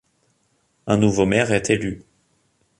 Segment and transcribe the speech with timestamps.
[0.87, 2.01] Un nouveau maire est élu.